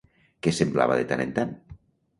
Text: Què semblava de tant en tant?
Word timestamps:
Què 0.47 0.53
semblava 0.61 0.97
de 1.03 1.07
tant 1.13 1.25
en 1.29 1.39
tant? 1.39 1.57